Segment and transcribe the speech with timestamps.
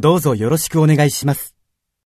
[0.00, 1.57] どうぞよろしくお願いします。